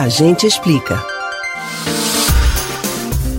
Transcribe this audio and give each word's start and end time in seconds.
A 0.00 0.08
gente 0.08 0.46
explica. 0.46 0.98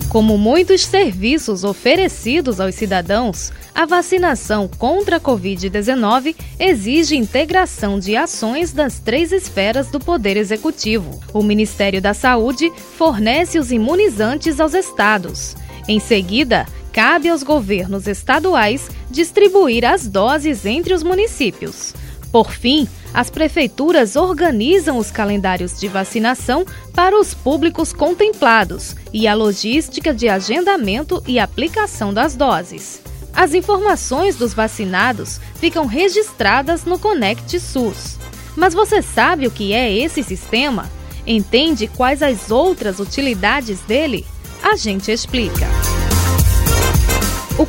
Como 0.08 0.38
muitos 0.38 0.86
serviços 0.86 1.64
oferecidos 1.64 2.60
aos 2.60 2.76
cidadãos, 2.76 3.52
a 3.74 3.88
vacinação 3.88 4.68
contra 4.68 5.18
a 5.18 5.20
Covid-19 5.20 6.36
exige 6.60 7.18
integração 7.18 7.98
de 7.98 8.16
ações 8.16 8.74
das 8.74 9.00
três 9.00 9.32
esferas 9.32 9.88
do 9.88 10.00
Poder 10.00 10.38
Executivo. 10.38 11.20
O 11.34 11.42
Ministério 11.42 12.00
da 12.00 12.14
Saúde 12.14 12.72
fornece 12.96 13.58
os 13.58 13.72
imunizantes 13.72 14.60
aos 14.60 14.76
estados. 14.76 15.56
Em 15.88 16.00
seguida, 16.00 16.68
cabe 16.94 17.28
aos 17.28 17.42
governos 17.42 18.06
estaduais 18.06 18.88
distribuir 19.10 19.84
as 19.84 20.08
doses 20.08 20.64
entre 20.64 20.94
os 20.94 21.02
municípios. 21.02 21.96
Por 22.32 22.52
fim, 22.52 22.88
as 23.14 23.30
prefeituras 23.30 24.16
organizam 24.16 24.98
os 24.98 25.12
calendários 25.12 25.78
de 25.80 25.88
vacinação 25.88 26.66
para 26.94 27.20
os 27.20 27.34
públicos 27.34 27.92
contemplados 27.92 28.96
e 29.12 29.28
a 29.28 29.34
logística 29.34 30.14
de 30.14 30.30
agendamento 30.30 31.22
e 31.28 31.38
aplicação 31.40 32.14
das 32.14 32.36
doses. 32.36 33.02
As 33.34 33.54
informações 33.54 34.36
dos 34.36 34.54
vacinados 34.54 35.40
ficam 35.56 35.86
registradas 35.86 36.86
no 36.86 36.98
Conect 36.98 37.60
SUS. 37.60 38.18
Mas 38.56 38.74
você 38.74 39.02
sabe 39.02 39.48
o 39.48 39.52
que 39.52 39.74
é 39.74 39.92
esse 39.94 40.24
sistema? 40.24 40.90
Entende 41.26 41.88
quais 41.88 42.22
as 42.22 42.50
outras 42.52 43.00
utilidades 43.00 43.80
dele? 43.82 44.26
A 44.64 44.76
gente 44.76 45.12
explica. 45.12 45.68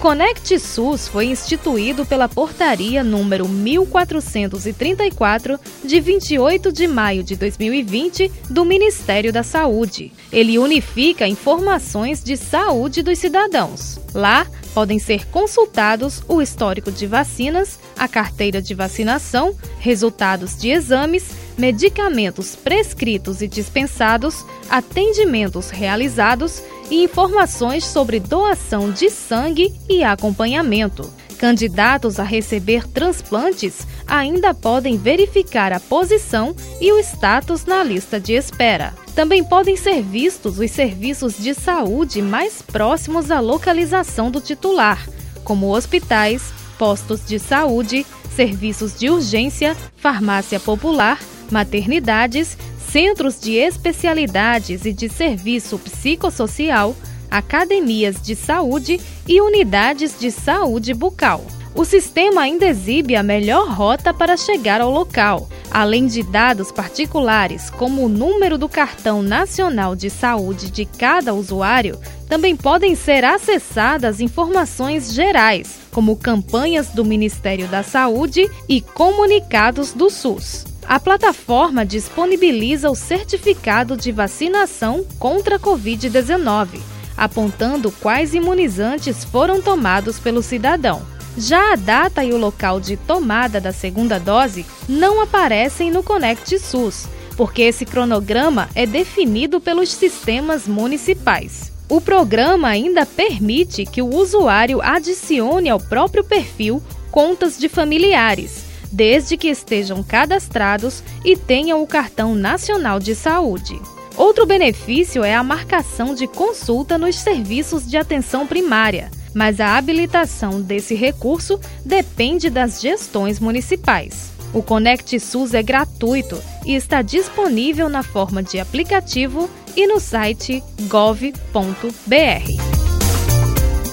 Conect 0.02 0.59
SUS 0.59 1.06
foi 1.06 1.27
instituído 1.27 2.05
pela 2.05 2.29
Portaria 2.29 3.05
número 3.05 3.48
1434, 3.48 5.61
de 5.84 6.01
28 6.01 6.73
de 6.73 6.88
maio 6.88 7.23
de 7.23 7.37
2020, 7.37 8.28
do 8.51 8.65
Ministério 8.65 9.33
da 9.33 9.45
Saúde. 9.45 10.12
Ele 10.33 10.59
unifica 10.59 11.28
informações 11.28 12.20
de 12.20 12.36
saúde 12.36 13.00
dos 13.00 13.17
cidadãos. 13.20 14.00
Lá 14.12 14.44
podem 14.75 14.98
ser 14.98 15.28
consultados 15.28 16.20
o 16.27 16.42
histórico 16.42 16.91
de 16.91 17.06
vacinas, 17.06 17.78
a 17.97 18.09
carteira 18.09 18.61
de 18.61 18.75
vacinação, 18.75 19.56
resultados 19.78 20.59
de 20.59 20.70
exames, 20.70 21.31
medicamentos 21.56 22.56
prescritos 22.56 23.41
e 23.41 23.47
dispensados, 23.47 24.44
atendimentos 24.69 25.70
realizados 25.70 26.61
e 26.92 27.04
informações 27.04 27.86
sobre 27.86 28.20
doação 28.20 28.90
de 28.90 29.08
sangue 29.08 29.74
e 29.88 30.04
acompanhamento. 30.04 31.10
Candidatos 31.38 32.20
a 32.20 32.22
receber 32.22 32.86
transplantes 32.86 33.86
ainda 34.06 34.52
podem 34.52 34.98
verificar 34.98 35.72
a 35.72 35.80
posição 35.80 36.54
e 36.82 36.92
o 36.92 36.98
status 36.98 37.64
na 37.64 37.82
lista 37.82 38.20
de 38.20 38.34
espera. 38.34 38.92
Também 39.14 39.42
podem 39.42 39.74
ser 39.74 40.02
vistos 40.02 40.58
os 40.58 40.70
serviços 40.70 41.38
de 41.38 41.54
saúde 41.54 42.20
mais 42.20 42.60
próximos 42.60 43.30
à 43.30 43.40
localização 43.40 44.30
do 44.30 44.38
titular, 44.38 45.08
como 45.44 45.74
hospitais, 45.74 46.52
postos 46.78 47.24
de 47.24 47.38
saúde, 47.38 48.04
serviços 48.36 48.98
de 48.98 49.08
urgência, 49.08 49.74
farmácia 49.96 50.60
popular, 50.60 51.18
maternidades 51.50 52.56
centros 52.92 53.40
de 53.40 53.54
especialidades 53.54 54.84
e 54.84 54.92
de 54.92 55.08
serviço 55.08 55.78
psicossocial, 55.78 56.94
academias 57.30 58.20
de 58.20 58.36
saúde 58.36 59.00
e 59.26 59.40
unidades 59.40 60.14
de 60.20 60.30
saúde 60.30 60.92
bucal. 60.92 61.42
O 61.74 61.86
sistema 61.86 62.42
ainda 62.42 62.66
exibe 62.66 63.16
a 63.16 63.22
melhor 63.22 63.66
rota 63.70 64.12
para 64.12 64.36
chegar 64.36 64.82
ao 64.82 64.90
local, 64.90 65.48
além 65.70 66.06
de 66.06 66.22
dados 66.22 66.70
particulares, 66.70 67.70
como 67.70 68.04
o 68.04 68.10
número 68.10 68.58
do 68.58 68.68
cartão 68.68 69.22
nacional 69.22 69.96
de 69.96 70.10
saúde 70.10 70.70
de 70.70 70.84
cada 70.84 71.32
usuário, 71.32 71.98
também 72.28 72.54
podem 72.54 72.94
ser 72.94 73.24
acessadas 73.24 74.20
informações 74.20 75.14
gerais, 75.14 75.78
como 75.91 76.14
campanhas 76.14 76.88
do 76.88 77.06
Ministério 77.06 77.66
da 77.69 77.82
Saúde 77.82 78.50
e 78.69 78.82
comunicados 78.82 79.94
do 79.94 80.10
SUS. 80.10 80.72
A 80.87 80.98
plataforma 80.98 81.87
disponibiliza 81.87 82.91
o 82.91 82.94
certificado 82.94 83.97
de 83.97 84.10
vacinação 84.10 85.06
contra 85.19 85.56
a 85.56 85.59
Covid-19, 85.59 86.81
apontando 87.16 87.91
quais 87.91 88.34
imunizantes 88.34 89.25
foram 89.25 89.62
tomados 89.62 90.19
pelo 90.19 90.43
cidadão. 90.43 91.03
Já 91.38 91.72
a 91.72 91.76
data 91.76 92.22
e 92.25 92.32
o 92.32 92.37
local 92.37 92.78
de 92.78 92.97
tomada 92.97 93.60
da 93.60 93.72
segunda 93.72 94.19
dose 94.19 94.66
não 94.88 95.22
aparecem 95.22 95.91
no 95.91 96.03
Conect 96.03 96.59
SUS, 96.59 97.06
porque 97.37 97.62
esse 97.62 97.87
cronograma 97.87 98.69
é 98.75 98.84
definido 98.84 99.60
pelos 99.60 99.91
sistemas 99.91 100.69
municipais. 100.69 101.72
O 101.88 102.00
programa 102.00 102.69
ainda 102.69 103.06
permite 103.06 103.87
que 103.87 104.03
o 104.03 104.14
usuário 104.14 104.82
adicione 104.82 105.70
ao 105.70 105.81
próprio 105.81 106.25
perfil 106.25 106.82
contas 107.10 107.59
de 107.59 107.69
familiares 107.69 108.72
desde 108.92 109.36
que 109.36 109.48
estejam 109.48 110.03
cadastrados 110.03 111.03
e 111.25 111.36
tenham 111.36 111.82
o 111.82 111.86
cartão 111.86 112.34
nacional 112.34 113.00
de 113.00 113.14
saúde. 113.14 113.80
Outro 114.16 114.44
benefício 114.47 115.25
é 115.25 115.34
a 115.34 115.42
marcação 115.42 116.14
de 116.14 116.26
consulta 116.26 116.98
nos 116.98 117.16
serviços 117.16 117.88
de 117.88 117.97
atenção 117.97 118.47
primária, 118.47 119.10
mas 119.34 119.58
a 119.58 119.76
habilitação 119.76 120.60
desse 120.60 120.94
recurso 120.94 121.58
depende 121.84 122.50
das 122.50 122.81
gestões 122.81 123.41
municipais. 123.41 124.31
O 124.52 124.62
Conect 124.62 125.19
SUS 125.19 125.54
é 125.54 125.62
gratuito 125.62 126.38
e 126.66 126.75
está 126.75 127.00
disponível 127.00 127.88
na 127.88 128.02
forma 128.02 128.42
de 128.42 128.60
aplicativo 128.60 129.48
e 129.75 129.86
no 129.86 129.98
site 129.98 130.62
gov.br. 130.88 132.81